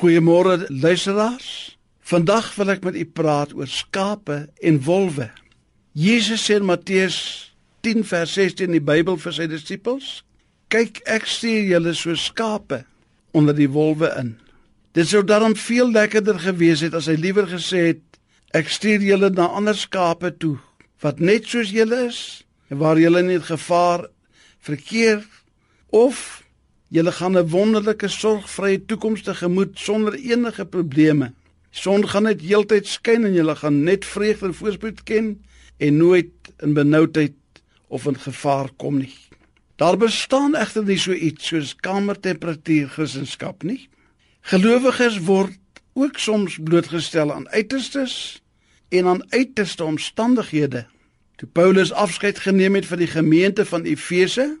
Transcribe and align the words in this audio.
Goeiemôre 0.00 0.64
luisteraars. 0.68 1.76
Vandag 2.00 2.54
wil 2.56 2.70
ek 2.72 2.86
met 2.86 2.94
u 2.96 3.02
praat 3.04 3.50
oor 3.52 3.68
skape 3.68 4.46
en 4.64 4.78
wolwe. 4.86 5.26
Jesus 5.92 6.46
sê 6.48 6.56
in 6.56 6.64
Matteus 6.64 7.18
10 7.84 8.06
vers 8.08 8.32
16 8.32 8.70
in 8.70 8.78
die 8.78 8.80
Bybel 8.80 9.18
vir 9.20 9.34
sy 9.36 9.44
disippels: 9.52 10.22
"Kyk, 10.72 11.02
ek 11.04 11.28
stuur 11.28 11.68
julle 11.68 11.92
so 11.92 12.16
skape 12.16 12.78
onder 13.36 13.52
die 13.52 13.68
wolwe 13.68 14.08
in." 14.16 14.38
Dit 14.96 15.12
sou 15.12 15.20
daarom 15.20 15.52
veel 15.52 15.92
lekkerder 15.92 16.40
gewees 16.48 16.80
het 16.80 16.96
as 16.96 17.12
hy 17.12 17.20
liewer 17.20 17.44
gesê 17.52 17.92
het: 17.92 18.02
"Ek 18.56 18.72
stuur 18.72 19.04
julle 19.04 19.28
na 19.28 19.52
ander 19.52 19.76
skape 19.76 20.32
toe 20.40 20.56
wat 21.04 21.20
net 21.20 21.44
soos 21.44 21.76
julle 21.76 22.06
is 22.08 22.40
en 22.72 22.80
waar 22.80 22.96
julle 22.96 23.20
nie 23.22 23.40
gevaar 23.40 24.08
verkeer 24.64 25.20
of 25.92 26.39
julle 26.90 27.12
gaan 27.12 27.38
'n 27.38 27.48
wonderlike 27.48 28.08
sorgvrye 28.08 28.84
toekoms 28.84 29.22
tegemoet 29.22 29.78
sonder 29.78 30.14
enige 30.14 30.64
probleme. 30.64 31.32
Son 31.70 32.08
gaan 32.08 32.22
net 32.22 32.40
heeltyd 32.40 32.86
skyn 32.86 33.24
en 33.24 33.32
julle 33.32 33.56
gaan 33.56 33.82
net 33.82 34.04
vreugde 34.04 34.46
en 34.46 34.54
voorspoed 34.54 35.02
ken 35.02 35.44
en 35.76 35.96
nooit 35.96 36.32
in 36.58 36.72
benoudheid 36.72 37.34
of 37.86 38.06
in 38.06 38.18
gevaar 38.18 38.70
kom 38.76 38.98
nie. 38.98 39.14
Daar 39.76 39.96
bestaan 39.96 40.54
egter 40.54 40.84
nie 40.84 40.98
so 40.98 41.12
iets 41.12 41.46
soos 41.46 41.76
kamertemperatuur 41.76 42.88
Christendom 42.88 43.54
nie. 43.60 43.88
Gelowiges 44.40 45.18
word 45.18 45.58
ook 45.92 46.18
soms 46.18 46.58
blootgestel 46.62 47.32
aan 47.32 47.48
uiterstes 47.48 48.42
en 48.88 49.06
aan 49.06 49.32
uiterste 49.32 49.84
omstandighede. 49.84 50.86
Toe 51.36 51.48
Paulus 51.52 51.92
afskeid 51.92 52.38
geneem 52.38 52.74
het 52.74 52.86
van 52.86 52.98
die 52.98 53.06
gemeente 53.06 53.64
van 53.64 53.82
Efese 53.82 54.58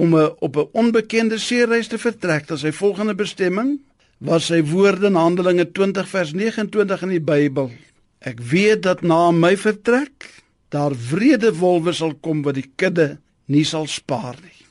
om 0.00 0.16
'n 0.16 0.32
op 0.38 0.56
'n 0.56 0.68
onbekende 0.72 1.38
seereis 1.38 1.88
te 1.88 1.98
vertrek 1.98 2.46
tot 2.46 2.58
sy 2.58 2.72
volgende 2.72 3.14
bestemming, 3.14 3.80
was 4.18 4.46
sy 4.46 4.62
woorde 4.64 5.06
in 5.06 5.14
Handelinge 5.14 5.72
20 5.72 6.08
vers 6.08 6.32
29 6.32 7.02
in 7.02 7.08
die 7.08 7.20
Bybel. 7.20 7.70
Ek 8.18 8.40
weet 8.40 8.82
dat 8.82 9.02
na 9.02 9.30
my 9.30 9.56
vertrek 9.56 10.42
daar 10.68 10.92
wrede 11.10 11.54
wolwe 11.56 11.92
sal 11.92 12.14
kom 12.14 12.42
wat 12.42 12.54
die 12.54 12.70
kudde 12.76 13.18
nie 13.46 13.64
sal 13.64 13.86
spaar 13.86 14.36
nie. 14.42 14.66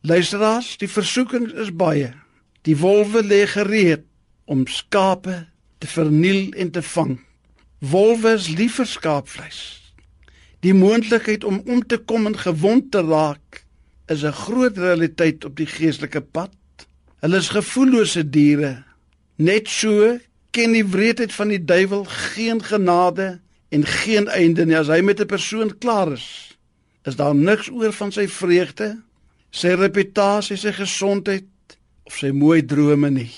Luisteraars, 0.00 0.76
die 0.76 0.88
versoeking 0.88 1.50
is 1.52 1.72
baie. 1.72 2.12
Die 2.62 2.76
wolwe 2.76 3.22
lê 3.22 3.46
gereed 3.46 4.04
om 4.44 4.66
skape 4.66 5.46
te 5.78 5.86
verniel 5.86 6.52
en 6.52 6.70
te 6.70 6.82
vang. 6.82 7.18
Wolwe 7.78 8.34
is 8.36 8.48
lief 8.48 8.74
vir 8.74 8.86
skaapvleis. 8.86 9.60
Die 10.60 10.74
moontlikheid 10.76 11.44
om 11.44 11.62
om 11.66 11.86
te 11.86 11.98
kom 11.98 12.26
en 12.26 12.36
gewond 12.36 12.90
te 12.92 13.00
raak 13.00 13.64
is 14.10 14.24
'n 14.24 14.32
groot 14.32 14.76
realiteit 14.76 15.44
op 15.44 15.56
die 15.56 15.66
geestelike 15.66 16.20
pad. 16.20 16.50
Hulle 17.22 17.36
is 17.36 17.48
gevoellose 17.48 18.30
diere. 18.30 18.82
Net 19.36 19.68
so 19.68 20.18
ken 20.50 20.72
die 20.72 20.86
wreedheid 20.86 21.32
van 21.32 21.48
die 21.48 21.64
duiwel 21.64 22.04
geen 22.04 22.62
genade 22.62 23.40
en 23.68 23.86
geen 23.86 24.28
einde 24.28 24.66
nie 24.66 24.76
as 24.76 24.88
hy 24.88 25.00
met 25.00 25.20
'n 25.20 25.26
persoon 25.26 25.78
klaar 25.78 26.12
is. 26.12 26.56
Is 27.04 27.16
daar 27.16 27.34
niks 27.34 27.70
oor 27.70 27.92
van 27.92 28.12
sy 28.12 28.26
vreugde, 28.28 29.02
sy 29.50 29.68
reputasie, 29.68 30.56
sy 30.56 30.72
gesondheid 30.72 31.44
of 32.02 32.16
sy 32.16 32.30
mooi 32.30 32.66
drome 32.66 33.10
nie. 33.10 33.30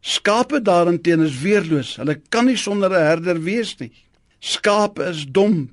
Skape 0.00 0.62
daarenteen 0.62 1.20
is 1.20 1.40
weerloos. 1.40 1.96
Hulle 1.96 2.20
kan 2.28 2.44
nie 2.44 2.56
sonder 2.56 2.90
'n 2.90 3.06
herder 3.06 3.42
wees 3.42 3.76
nie. 3.78 3.92
Skape 4.40 5.04
is 5.04 5.26
dom. 5.26 5.70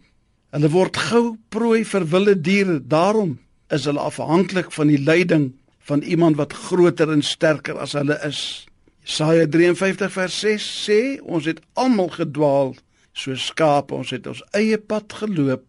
Hulle 0.52 0.70
word 0.70 0.98
gou 0.98 1.38
prooi 1.50 1.86
vir 1.86 2.06
wilde 2.08 2.42
diere. 2.42 2.88
Daarom 2.88 3.40
is 3.74 3.86
hulle 3.86 4.00
afhanklik 4.00 4.72
van 4.72 4.92
die 4.92 5.02
leiding 5.02 5.52
van 5.88 6.02
iemand 6.02 6.36
wat 6.36 6.54
groter 6.54 7.12
en 7.12 7.24
sterker 7.24 7.78
as 7.80 7.96
hulle 7.98 8.18
is. 8.28 8.68
Jesaja 9.08 9.48
53 9.48 10.12
vers 10.12 10.40
6 10.44 10.68
sê 10.88 11.00
ons 11.24 11.48
het 11.48 11.62
almal 11.80 12.12
gedwaal 12.16 12.76
so 13.18 13.36
skape 13.40 13.96
ons 13.96 14.12
het 14.14 14.28
ons 14.28 14.44
eie 14.58 14.78
pad 14.78 15.14
geloop. 15.22 15.66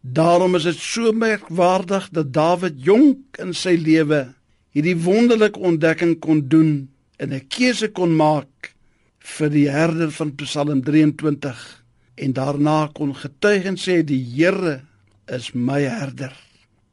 Daarom 0.00 0.56
is 0.56 0.64
dit 0.64 0.80
so 0.80 1.12
merkwaardig 1.12 2.08
dat 2.16 2.32
Dawid 2.32 2.80
jonk 2.84 3.40
in 3.42 3.52
sy 3.54 3.76
lewe 3.76 4.30
hierdie 4.72 4.96
wonderlike 5.04 5.60
ontdekking 5.60 6.16
kon 6.24 6.46
doen 6.48 6.88
en 7.20 7.34
'n 7.34 7.46
keuse 7.48 7.88
kon 7.92 8.16
maak 8.16 8.74
vir 9.18 9.50
die 9.50 9.68
herder 9.68 10.10
van 10.10 10.34
Psalm 10.34 10.82
23 10.82 11.84
en 12.16 12.32
daarna 12.32 12.90
kon 12.92 13.14
getuig 13.14 13.64
en 13.64 13.76
sê 13.76 14.02
die 14.04 14.24
Here 14.36 14.80
is 15.28 15.52
my 15.54 15.82
herder. 15.82 16.32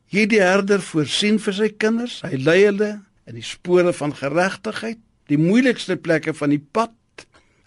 Hierdie 0.08 0.40
herder 0.40 0.80
voorsien 0.80 1.36
vir 1.44 1.56
sy 1.56 1.68
kinders, 1.76 2.22
hy 2.24 2.38
lei 2.40 2.62
hulle 2.64 2.94
in 3.28 3.36
die 3.36 3.44
spore 3.44 3.92
van 3.92 4.14
geregtigheid, 4.16 5.02
die 5.28 5.40
moeilikste 5.40 5.98
plekke 6.00 6.32
van 6.38 6.54
die 6.54 6.62
pad. 6.62 6.94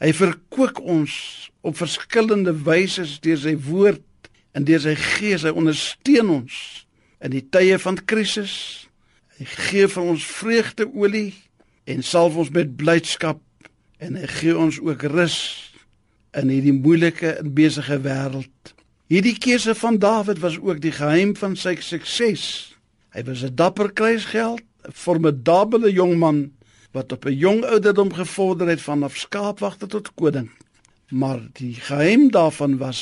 Hy 0.00 0.14
verkoop 0.16 0.80
ons 0.80 1.12
op 1.60 1.76
verskillende 1.76 2.54
wyse 2.64 3.04
deur 3.20 3.42
sy 3.42 3.52
woord 3.66 4.30
en 4.56 4.64
deur 4.64 4.80
sy 4.80 4.94
gees 4.96 5.44
hy 5.44 5.52
ondersteun 5.52 6.32
ons 6.40 6.56
in 7.20 7.34
die 7.34 7.44
tye 7.44 7.76
van 7.82 8.00
krisis. 8.08 8.54
Hy 9.36 9.48
gee 9.68 9.92
vir 9.92 10.08
ons 10.14 10.24
vreugdeolie 10.40 11.34
en 11.92 12.04
salf 12.06 12.40
ons 12.40 12.52
met 12.56 12.72
blydskap 12.80 13.42
en 14.00 14.16
hy 14.16 14.32
gee 14.40 14.56
ons 14.56 14.80
ook 14.80 15.04
rus 15.12 15.38
in 16.40 16.48
hierdie 16.48 16.76
moeilike 16.76 17.36
en 17.36 17.52
besige 17.52 18.00
wêreld. 18.00 18.74
Hierdie 19.10 19.34
keuse 19.42 19.72
van 19.74 19.96
Dawid 19.98 20.38
was 20.38 20.54
ook 20.62 20.78
die 20.80 20.92
geheim 20.94 21.32
van 21.34 21.56
sy 21.58 21.72
sukses. 21.82 22.42
Hy 23.10 23.24
was 23.26 23.42
'n 23.42 23.56
dapper 23.58 23.90
kruisgeld, 23.92 24.62
'n 24.86 24.92
formidable 24.94 25.90
jong 25.92 26.14
man 26.18 26.52
wat 26.92 27.12
op 27.12 27.26
'n 27.26 27.34
jong 27.34 27.64
ouderdom 27.64 28.12
gevorder 28.12 28.68
het 28.68 28.80
vanaf 28.80 29.16
skaapwagter 29.16 29.88
tot 29.88 30.14
koning. 30.14 30.50
Maar 31.08 31.40
die 31.52 31.74
geheim 31.74 32.30
daarvan 32.30 32.76
was 32.78 33.00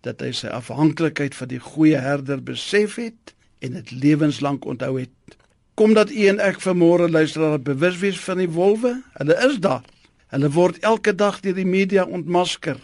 dat 0.00 0.20
hy 0.20 0.32
sy 0.32 0.46
afhanklikheid 0.46 1.34
van 1.34 1.48
die 1.48 1.60
goeie 1.60 1.96
herder 1.96 2.42
besef 2.42 2.94
het 2.94 3.34
en 3.58 3.72
dit 3.72 3.90
lewenslank 3.90 4.64
onthou 4.64 5.00
het. 5.00 5.36
Kom 5.74 5.92
dat 5.94 6.10
u 6.10 6.26
en 6.26 6.40
ek 6.40 6.60
vanmôre 6.60 7.10
luisteraar 7.10 7.60
bewus 7.60 7.98
wees 7.98 8.20
van 8.20 8.38
die 8.38 8.50
wolwe. 8.50 9.02
Hulle 9.12 9.36
is 9.48 9.60
daar. 9.60 9.84
Hulle 10.26 10.50
word 10.50 10.78
elke 10.78 11.14
dag 11.14 11.40
deur 11.40 11.54
die 11.54 11.66
media 11.66 12.04
ontmasker. 12.04 12.76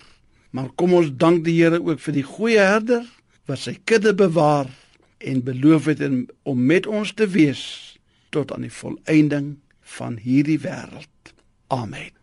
Maar 0.50 0.70
kom 0.75 0.94
ons 0.97 1.10
dank 1.16 1.44
die 1.44 1.59
Here 1.60 1.81
ook 1.82 2.00
vir 2.00 2.19
die 2.20 2.26
goeie 2.26 2.64
herder 2.64 3.06
wat 3.48 3.64
sy 3.64 3.76
kudde 3.84 4.14
bewaar 4.16 4.69
en 5.19 5.42
beloof 5.44 5.88
het 5.92 6.04
om 6.42 6.66
met 6.66 6.86
ons 6.86 7.12
te 7.12 7.28
wees 7.28 7.64
tot 8.34 8.53
aan 8.53 8.66
die 8.69 8.72
volëinding 8.72 9.56
van 9.98 10.20
hierdie 10.20 10.60
wêreld. 10.60 11.34
Amen. 11.72 12.18